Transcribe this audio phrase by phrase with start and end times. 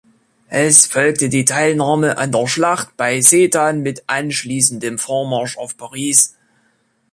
[0.49, 6.35] Es folgte die Teilnahme an der Schlacht bei Sedan mit anschließendem Vormarsch auf Paris.